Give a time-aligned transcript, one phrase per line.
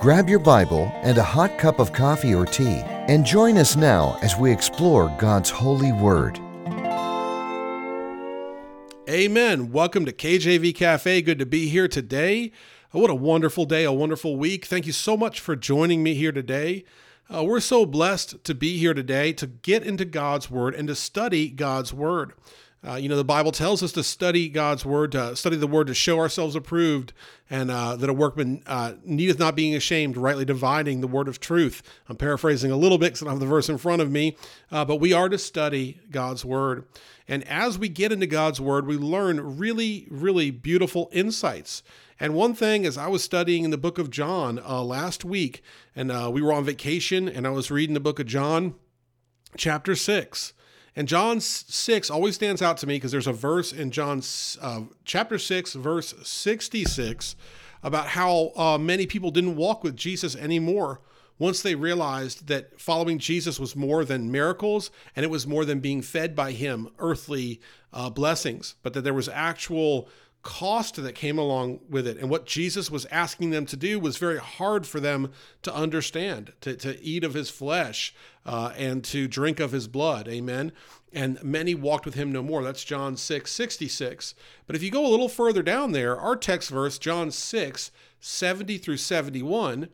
[0.00, 4.18] Grab your Bible and a hot cup of coffee or tea and join us now
[4.22, 6.38] as we explore God's holy word.
[9.10, 9.70] Amen.
[9.70, 11.20] Welcome to KJV Cafe.
[11.20, 12.50] Good to be here today.
[12.94, 14.64] Oh, what a wonderful day, a wonderful week.
[14.64, 16.86] Thank you so much for joining me here today.
[17.28, 20.94] Uh, we're so blessed to be here today to get into God's Word and to
[20.94, 22.32] study God's Word.
[22.86, 25.88] Uh, you know, the Bible tells us to study God's word, to study the word
[25.88, 27.12] to show ourselves approved,
[27.50, 31.40] and uh, that a workman uh, needeth not being ashamed, rightly dividing the word of
[31.40, 31.82] truth.
[32.08, 34.34] I'm paraphrasing a little bit because I don't have the verse in front of me,
[34.70, 36.86] uh, but we are to study God's word.
[37.28, 41.82] And as we get into God's word, we learn really, really beautiful insights.
[42.18, 45.62] And one thing, as I was studying in the book of John uh, last week,
[45.94, 48.74] and we were on vacation, and I was reading the book of John,
[49.58, 50.54] chapter 6.
[51.00, 54.20] And John 6 always stands out to me because there's a verse in John
[54.60, 57.36] uh, chapter 6, verse 66,
[57.82, 61.00] about how uh, many people didn't walk with Jesus anymore
[61.38, 65.80] once they realized that following Jesus was more than miracles and it was more than
[65.80, 67.62] being fed by him earthly
[67.94, 70.06] uh, blessings, but that there was actual
[70.42, 72.16] cost that came along with it.
[72.16, 76.52] And what Jesus was asking them to do was very hard for them to understand,
[76.62, 78.14] to, to eat of his flesh
[78.46, 80.28] uh, and to drink of his blood.
[80.28, 80.72] Amen.
[81.12, 82.62] And many walked with him no more.
[82.62, 84.34] That's John 6, 66.
[84.66, 88.78] But if you go a little further down there, our text verse, John 6, 70
[88.78, 89.88] through 71,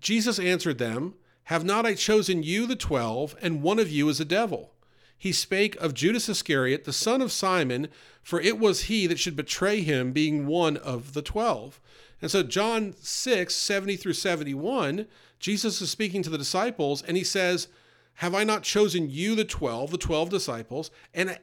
[0.00, 4.20] Jesus answered them, Have not I chosen you, the twelve, and one of you is
[4.20, 4.72] a devil?
[5.20, 7.88] He spake of Judas Iscariot, the son of Simon,
[8.22, 11.78] for it was he that should betray him, being one of the twelve.
[12.22, 15.06] And so, John 6, 70 through 71,
[15.38, 17.68] Jesus is speaking to the disciples, and he says,
[18.14, 21.38] Have I not chosen you, the twelve, the twelve disciples, and,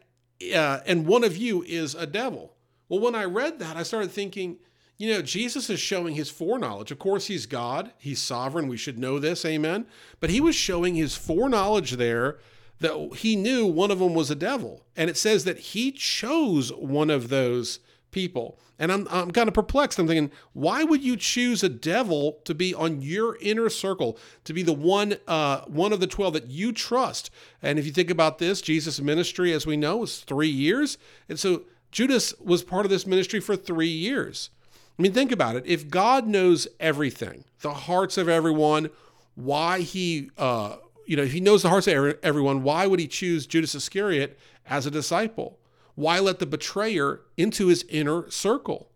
[0.55, 2.55] uh, and one of you is a devil?
[2.89, 4.57] Well, when I read that, I started thinking,
[4.97, 6.89] you know, Jesus is showing his foreknowledge.
[6.89, 8.67] Of course, he's God, he's sovereign.
[8.67, 9.85] We should know this, amen.
[10.19, 12.39] But he was showing his foreknowledge there
[12.79, 14.83] that he knew one of them was a devil.
[14.95, 17.79] And it says that he chose one of those
[18.11, 18.59] people.
[18.79, 19.97] And I'm, I'm kind of perplexed.
[19.97, 24.53] I'm thinking, why would you choose a devil to be on your inner circle, to
[24.53, 27.31] be the one, uh, one of the 12 that you trust?
[27.61, 30.97] And if you think about this, Jesus' ministry, as we know, was three years.
[31.27, 34.51] And so Judas was part of this ministry for three years.
[34.97, 35.63] I mean, think about it.
[35.65, 38.89] If God knows everything, the hearts of everyone,
[39.35, 40.77] why he uh,
[41.07, 44.37] you know, if he knows the hearts of everyone, why would he choose Judas Iscariot
[44.65, 45.57] as a disciple?
[45.95, 48.91] Why let the betrayer into his inner circle?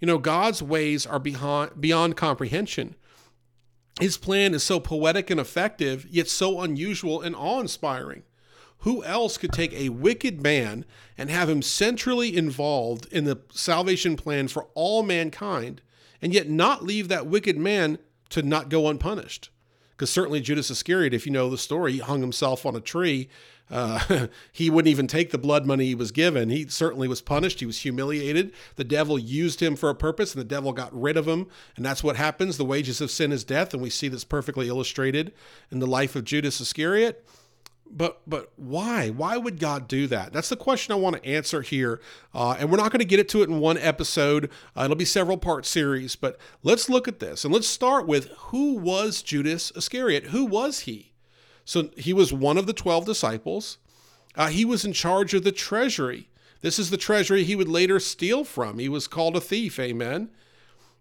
[0.00, 2.96] You know, God's ways are beyond, beyond comprehension.
[4.00, 8.24] His plan is so poetic and effective, yet so unusual and awe inspiring.
[8.78, 10.84] Who else could take a wicked man
[11.16, 15.80] and have him centrally involved in the salvation plan for all mankind,
[16.20, 17.98] and yet not leave that wicked man
[18.30, 19.50] to not go unpunished?
[19.96, 23.28] Because certainly Judas Iscariot, if you know the story, hung himself on a tree.
[23.70, 26.50] Uh, he wouldn't even take the blood money he was given.
[26.50, 27.60] He certainly was punished.
[27.60, 28.52] He was humiliated.
[28.76, 31.46] The devil used him for a purpose, and the devil got rid of him.
[31.76, 32.56] And that's what happens.
[32.56, 35.32] The wages of sin is death, and we see this perfectly illustrated
[35.70, 37.24] in the life of Judas Iscariot
[37.90, 39.10] but but why?
[39.10, 40.32] Why would god do that?
[40.32, 42.00] That's the question i want to answer here
[42.34, 44.50] uh, and we're not going to get it to it in one episode.
[44.76, 48.28] Uh, it'll be several part series but let's look at this and let's start with
[48.48, 50.26] who was judas iscariot?
[50.26, 51.12] Who was he?
[51.64, 53.78] So he was one of the 12 disciples.
[54.36, 56.28] Uh, he was in charge of the treasury.
[56.60, 58.78] This is the treasury he would later steal from.
[58.78, 60.30] He was called a thief amen.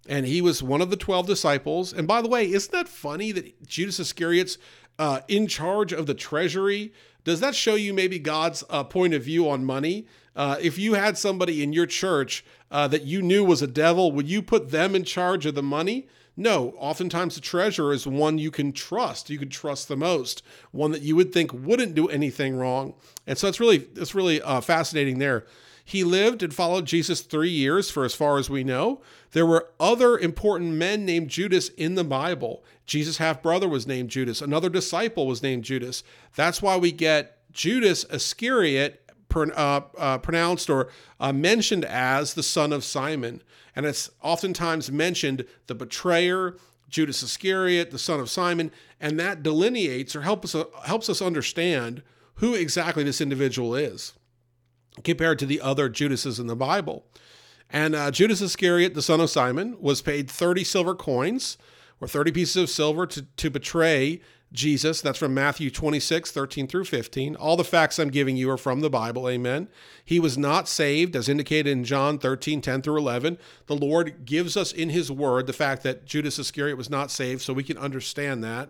[0.07, 1.93] And he was one of the 12 disciples.
[1.93, 4.57] And by the way isn't that funny that judas iscariot's
[4.99, 6.93] uh, in charge of the treasury.
[7.23, 10.05] Does that show you maybe God's uh, point of view on money?
[10.35, 14.11] Uh, if you had somebody in your church uh, that you knew was a devil,
[14.11, 16.07] would you put them in charge of the money?
[16.35, 19.29] No, oftentimes the treasurer is one you can trust.
[19.29, 20.41] You can trust the most,
[20.71, 22.95] one that you would think wouldn't do anything wrong.
[23.27, 25.45] And so it's really it's really uh, fascinating there.
[25.85, 29.01] He lived and followed Jesus three years, for as far as we know.
[29.31, 32.63] There were other important men named Judas in the Bible.
[32.85, 36.03] Jesus' half brother was named Judas, another disciple was named Judas.
[36.35, 38.99] That's why we get Judas Iscariot
[39.35, 40.89] uh, uh, pronounced or
[41.19, 43.41] uh, mentioned as the son of Simon.
[43.75, 46.55] And it's oftentimes mentioned the betrayer,
[46.87, 48.71] Judas Iscariot, the son of Simon,
[49.01, 52.03] and that delineates or helps us, helps us understand
[52.35, 54.13] who exactly this individual is
[55.03, 57.05] compared to the other Judases in the Bible.
[57.69, 61.57] And uh, Judas Iscariot, the son of Simon, was paid 30 silver coins
[61.99, 65.01] or 30 pieces of silver to, to betray Jesus.
[65.01, 67.35] That's from Matthew 26, 13 through 15.
[67.35, 69.27] All the facts I'm giving you are from the Bible.
[69.27, 69.67] Amen.
[70.05, 73.39] He was not saved, as indicated in John 13, 10 through 11.
[73.65, 77.41] The Lord gives us in his word the fact that Judas Iscariot was not saved,
[77.41, 78.69] so we can understand that.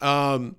[0.00, 0.56] Um,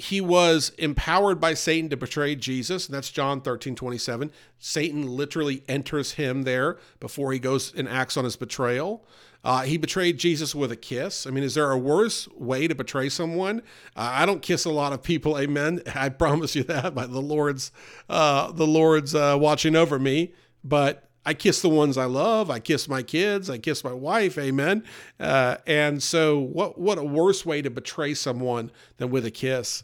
[0.00, 4.32] he was empowered by Satan to betray Jesus, and that's John 13, 27.
[4.58, 9.04] Satan literally enters him there before he goes and acts on his betrayal.
[9.44, 11.26] Uh, he betrayed Jesus with a kiss.
[11.26, 13.60] I mean, is there a worse way to betray someone?
[13.94, 15.82] Uh, I don't kiss a lot of people, amen.
[15.94, 17.70] I promise you that by the Lord's,
[18.08, 20.32] uh, the Lord's uh, watching over me.
[20.64, 22.50] But I kiss the ones I love.
[22.50, 23.50] I kiss my kids.
[23.50, 24.38] I kiss my wife.
[24.38, 24.84] Amen.
[25.18, 29.82] Uh, and so, what what a worse way to betray someone than with a kiss?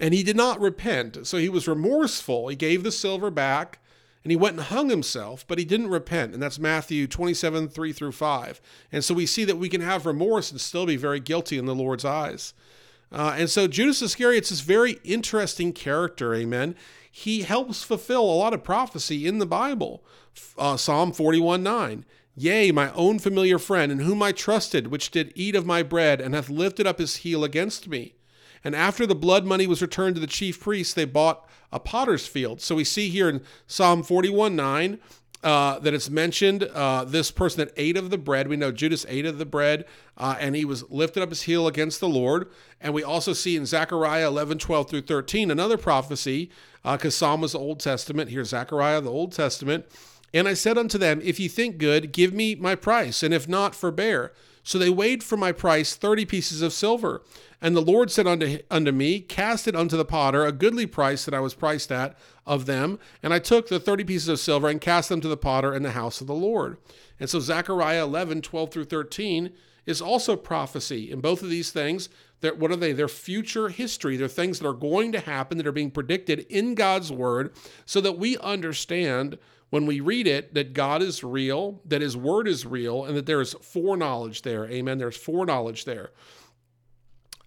[0.00, 1.26] And he did not repent.
[1.26, 2.48] So he was remorseful.
[2.48, 3.78] He gave the silver back
[4.24, 6.32] and he went and hung himself, but he didn't repent.
[6.32, 8.60] And that's Matthew 27, 3 through 5.
[8.90, 11.66] And so we see that we can have remorse and still be very guilty in
[11.66, 12.54] the Lord's eyes.
[13.12, 16.74] Uh, and so Judas Iscariot is this very interesting character, amen.
[17.10, 20.02] He helps fulfill a lot of prophecy in the Bible
[20.58, 22.04] uh, Psalm 41 9.
[22.36, 26.20] Yea, my own familiar friend, in whom I trusted, which did eat of my bread,
[26.20, 28.16] and hath lifted up his heel against me.
[28.64, 32.26] And after the blood money was returned to the chief priests, they bought a potter's
[32.26, 32.60] field.
[32.60, 34.98] So we see here in Psalm 41 9
[35.44, 38.48] uh, that it's mentioned uh, this person that ate of the bread.
[38.48, 39.84] We know Judas ate of the bread
[40.16, 42.48] uh, and he was lifted up his heel against the Lord.
[42.80, 46.50] And we also see in Zechariah 11 12 through 13 another prophecy
[46.82, 48.30] because uh, Psalm was the Old Testament.
[48.30, 49.84] Here's Zechariah, the Old Testament.
[50.34, 53.48] And I said unto them, If ye think good, give me my price, and if
[53.48, 54.32] not, forbear.
[54.64, 57.22] So they weighed for my price thirty pieces of silver.
[57.60, 61.24] And the Lord said unto, unto me, Cast it unto the potter, a goodly price
[61.24, 62.98] that I was priced at of them.
[63.22, 65.82] And I took the thirty pieces of silver and cast them to the potter in
[65.82, 66.78] the house of the Lord.
[67.20, 69.52] And so Zechariah 11, 12 through 13
[69.86, 71.12] is also prophecy.
[71.12, 72.08] In both of these things,
[72.40, 72.92] what are they?
[72.92, 74.16] They're future history.
[74.16, 77.54] They're things that are going to happen that are being predicted in God's word
[77.86, 79.38] so that we understand
[79.74, 83.26] when we read it that God is real, that his word is real, and that
[83.26, 84.70] there is foreknowledge there.
[84.70, 84.98] Amen.
[84.98, 86.12] There's foreknowledge there.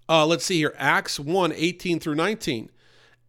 [0.09, 2.69] Uh, let's see here Acts 1 18 through 19.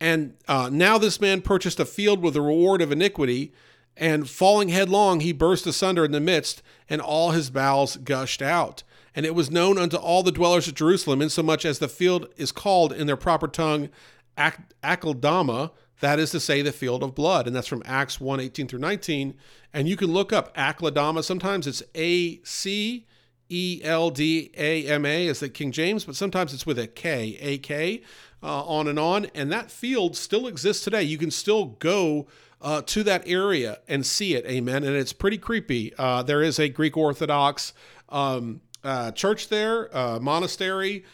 [0.01, 3.53] And uh, now this man purchased a field with the reward of iniquity,
[3.97, 6.61] and falling headlong, he burst asunder in the midst,
[6.91, 8.83] and all his bowels gushed out.
[9.15, 12.51] And it was known unto all the dwellers of Jerusalem, insomuch as the field is
[12.51, 13.91] called in their proper tongue
[14.37, 17.47] Akeldama, that is to say, the field of blood.
[17.47, 19.35] And that's from Acts 1 18 through 19.
[19.73, 21.25] And you can look up Akeldama.
[21.25, 23.07] Sometimes it's A C
[23.49, 26.87] E L D A M A is the King James, but sometimes it's with a
[26.87, 28.03] K, A K,
[28.43, 29.27] uh, on and on.
[29.35, 31.03] And that field still exists today.
[31.03, 32.27] You can still go
[32.61, 34.45] uh, to that area and see it.
[34.47, 34.85] Amen.
[34.85, 35.95] And it's pretty creepy.
[35.99, 37.73] Uh, there is a Greek Orthodox
[38.09, 41.05] um, uh, church there, uh, monastery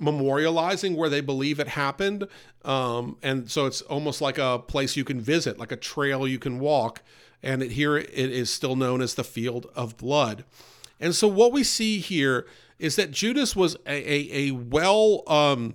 [0.00, 2.28] memorializing where they believe it happened.
[2.64, 6.38] Um, and so it's almost like a place you can visit, like a trail you
[6.38, 7.02] can walk.
[7.42, 10.44] And it, here it is still known as the field of blood.
[11.00, 12.46] And so what we see here
[12.78, 15.74] is that Judas was a, a, a well um,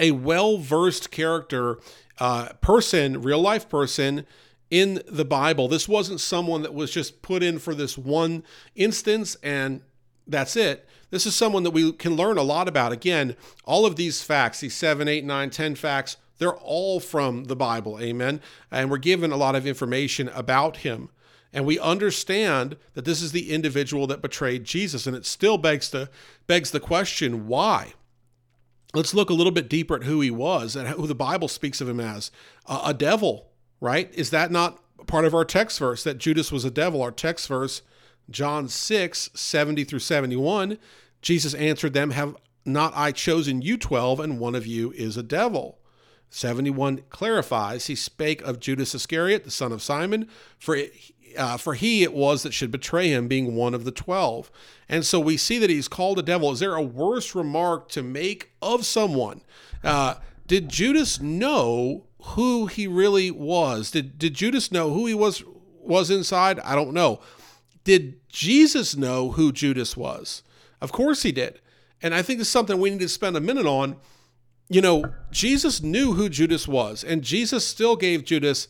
[0.00, 1.78] a well versed character,
[2.18, 4.26] uh, person, real life person
[4.70, 5.68] in the Bible.
[5.68, 8.42] This wasn't someone that was just put in for this one
[8.74, 9.82] instance and
[10.26, 10.88] that's it.
[11.14, 12.90] This is someone that we can learn a lot about.
[12.90, 17.54] Again, all of these facts, these seven, eight, nine, ten facts, they're all from the
[17.54, 18.00] Bible.
[18.00, 18.40] Amen.
[18.68, 21.10] And we're given a lot of information about him.
[21.52, 25.06] And we understand that this is the individual that betrayed Jesus.
[25.06, 26.10] And it still begs the
[26.48, 27.92] begs the question, why?
[28.92, 31.80] Let's look a little bit deeper at who he was and who the Bible speaks
[31.80, 32.32] of him as.
[32.66, 34.12] Uh, a devil, right?
[34.14, 37.02] Is that not part of our text verse that Judas was a devil?
[37.02, 37.82] Our text verse
[38.30, 40.78] John 6, 70 through 71,
[41.24, 45.22] Jesus answered them, Have not I chosen you 12, and one of you is a
[45.22, 45.78] devil?
[46.28, 50.28] 71 clarifies, He spake of Judas Iscariot, the son of Simon,
[50.58, 50.92] for it,
[51.38, 54.50] uh, for he it was that should betray him, being one of the twelve.
[54.86, 56.52] And so we see that he's called a devil.
[56.52, 59.40] Is there a worse remark to make of someone?
[59.82, 60.16] Uh,
[60.46, 63.90] did Judas know who he really was?
[63.90, 65.42] Did, did Judas know who he was
[65.80, 66.60] was inside?
[66.60, 67.20] I don't know.
[67.82, 70.42] Did Jesus know who Judas was?
[70.80, 71.60] Of course he did.
[72.02, 73.96] And I think it's something we need to spend a minute on.
[74.68, 78.68] You know, Jesus knew who Judas was, and Jesus still gave Judas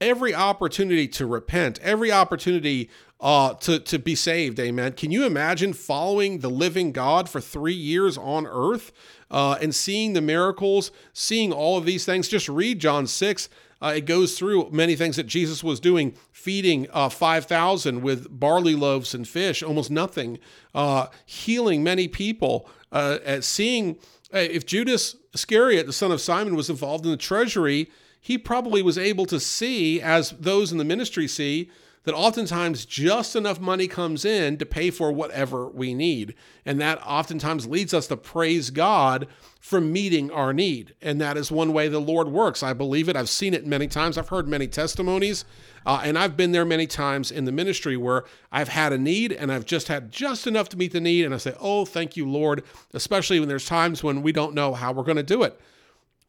[0.00, 2.90] every opportunity to repent, every opportunity
[3.20, 4.58] uh, to, to be saved.
[4.58, 4.92] Amen.
[4.92, 8.92] Can you imagine following the living God for three years on earth
[9.30, 12.28] uh, and seeing the miracles, seeing all of these things?
[12.28, 13.48] Just read John 6.
[13.82, 18.74] Uh, it goes through many things that Jesus was doing, feeding uh, 5,000 with barley
[18.74, 20.38] loaves and fish, almost nothing,
[20.74, 23.96] uh, healing many people, uh, seeing
[24.32, 28.98] if Judas Iscariot, the son of Simon, was involved in the treasury, he probably was
[28.98, 31.70] able to see, as those in the ministry see,
[32.04, 36.34] that oftentimes just enough money comes in to pay for whatever we need.
[36.64, 39.26] And that oftentimes leads us to praise God
[39.60, 40.94] for meeting our need.
[41.02, 42.62] And that is one way the Lord works.
[42.62, 43.16] I believe it.
[43.16, 44.16] I've seen it many times.
[44.16, 45.44] I've heard many testimonies.
[45.84, 49.32] Uh, and I've been there many times in the ministry where I've had a need
[49.32, 51.26] and I've just had just enough to meet the need.
[51.26, 52.64] And I say, Oh, thank you, Lord,
[52.94, 55.60] especially when there's times when we don't know how we're going to do it.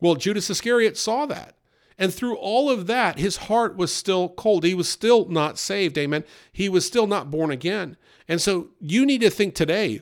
[0.02, 1.56] Well, Judas Iscariot saw that.
[2.02, 4.64] And through all of that, his heart was still cold.
[4.64, 6.00] He was still not saved.
[6.00, 6.24] Amen.
[6.52, 7.96] He was still not born again.
[8.28, 10.02] And so you need to think today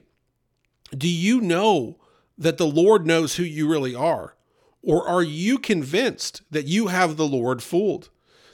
[0.97, 1.99] do you know
[2.37, 4.37] that the Lord knows who you really are?
[4.81, 8.09] Or are you convinced that you have the Lord fooled?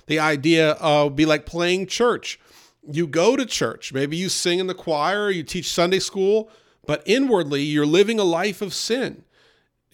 [0.08, 2.40] The idea of be like playing church.
[2.82, 6.50] You go to church, maybe you sing in the choir, you teach Sunday school,
[6.88, 9.24] but inwardly you're living a life of sin.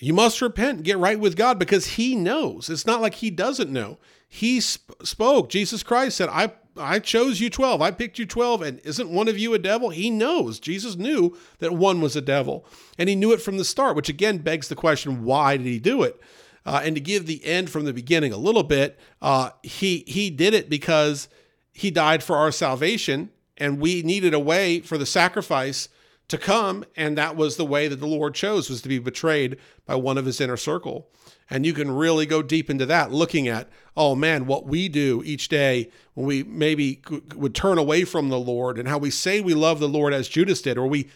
[0.01, 2.69] You must repent, get right with God because He knows.
[2.69, 3.99] It's not like He doesn't know.
[4.27, 5.49] He sp- spoke.
[5.49, 7.83] Jesus Christ said, I, I chose you 12.
[7.83, 8.63] I picked you 12.
[8.63, 9.91] And isn't one of you a devil?
[9.91, 10.59] He knows.
[10.59, 12.65] Jesus knew that one was a devil.
[12.97, 15.79] And He knew it from the start, which again begs the question why did He
[15.79, 16.19] do it?
[16.65, 20.31] Uh, and to give the end from the beginning a little bit, uh, he, he
[20.31, 21.29] did it because
[21.73, 23.29] He died for our salvation.
[23.55, 25.89] And we needed a way for the sacrifice
[26.31, 29.57] to come and that was the way that the lord chose was to be betrayed
[29.85, 31.07] by one of his inner circle.
[31.49, 35.21] And you can really go deep into that looking at oh man what we do
[35.25, 37.01] each day when we maybe
[37.35, 40.29] would turn away from the lord and how we say we love the lord as
[40.29, 41.09] judas did or we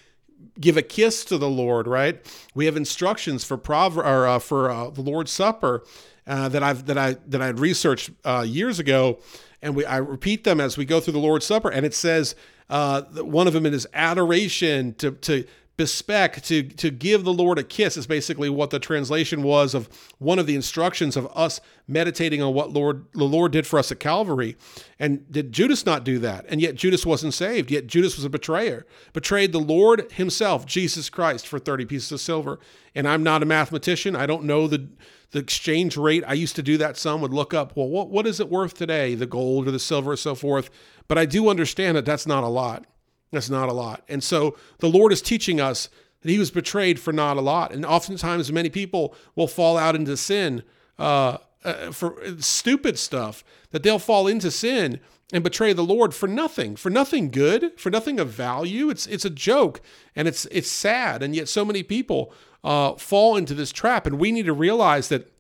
[0.60, 2.22] give a kiss to the lord right?
[2.54, 5.84] We have instructions for prov- or, uh, for uh, the lord's supper
[6.28, 9.20] uh, that I've that I that I had researched uh, years ago,
[9.62, 12.36] and we I repeat them as we go through the Lord's Supper, and it says
[12.70, 15.46] uh, one of them is adoration to to
[15.78, 19.90] bespec to to give the lord a kiss is basically what the translation was of
[20.20, 23.92] one of the instructions of us meditating on what lord the lord did for us
[23.92, 24.56] at calvary.
[25.00, 26.46] And did judas not do that?
[26.48, 28.86] And yet judas wasn't saved yet judas was a betrayer.
[29.12, 32.58] Betrayed the lord himself jesus christ for 30 pieces of silver.
[32.96, 34.16] And i'm not a mathematician.
[34.16, 34.88] I don't know the
[35.32, 38.26] the exchange rate i used to do that some would look up well what, what
[38.28, 40.70] is it worth today the gold or the silver or so forth
[41.08, 42.86] but I do understand that that's not a lot.
[43.32, 44.04] That's not a lot.
[44.08, 45.90] And so the Lord is teaching us
[46.22, 47.72] that he was betrayed for not a lot.
[47.72, 50.64] And oftentimes, many people will fall out into sin
[50.98, 55.00] uh, uh, for stupid stuff, that they'll fall into sin
[55.34, 58.90] and betray the Lord for nothing, for nothing good, for nothing of value.
[58.90, 59.82] It's it's a joke,
[60.16, 62.32] and it's it's sad, and yet so many people
[62.66, 64.06] uh, fall into this trap.
[64.08, 65.32] And we need to realize that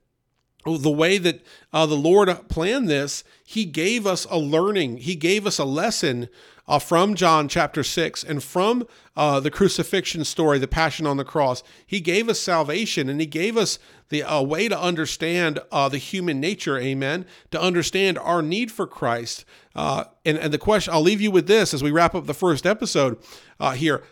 [0.63, 1.41] the way that
[1.73, 6.29] uh, the Lord planned this, He gave us a learning, He gave us a lesson
[6.67, 11.25] uh, from John chapter 6 and from uh, the crucifixion story, the passion on the
[11.25, 11.61] cross.
[11.85, 13.79] He gave us salvation and He gave us
[14.09, 19.45] the way to understand uh, the human nature, amen, to understand our need for Christ.
[19.75, 22.33] Uh, and, and the question, I'll leave you with this as we wrap up the
[22.35, 23.17] first episode
[23.59, 24.03] uh, here.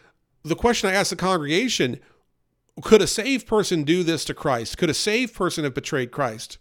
[0.44, 2.00] The question I asked the congregation
[2.82, 4.78] could a saved person do this to Christ?
[4.78, 6.58] Could a saved person have betrayed Christ?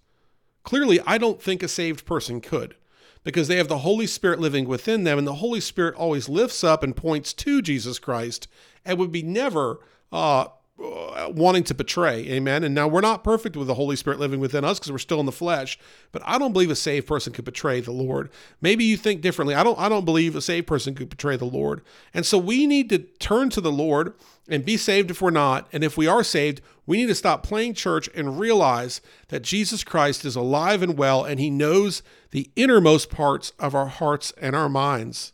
[0.62, 2.76] Clearly, I don't think a saved person could
[3.24, 6.62] because they have the Holy Spirit living within them, and the Holy Spirit always lifts
[6.62, 8.48] up and points to Jesus Christ
[8.84, 10.46] and would be never uh,
[10.82, 12.26] Uh, wanting to betray.
[12.28, 12.64] Amen.
[12.64, 15.20] And now we're not perfect with the Holy Spirit living within us because we're still
[15.20, 15.78] in the flesh.
[16.10, 18.30] But I don't believe a saved person could betray the Lord.
[18.60, 19.54] Maybe you think differently.
[19.54, 19.78] I don't.
[19.78, 21.82] I don't believe a saved person could betray the Lord.
[22.12, 24.14] And so we need to turn to the Lord
[24.48, 25.68] and be saved if we're not.
[25.72, 29.84] And if we are saved, we need to stop playing church and realize that Jesus
[29.84, 34.56] Christ is alive and well, and He knows the innermost parts of our hearts and
[34.56, 35.32] our minds.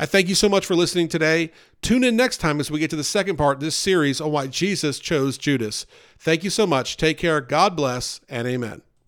[0.00, 1.52] I thank you so much for listening today.
[1.82, 4.32] Tune in next time as we get to the second part of this series on
[4.32, 5.84] why Jesus chose Judas.
[6.18, 6.96] Thank you so much.
[6.96, 7.42] Take care.
[7.42, 8.80] God bless, and amen.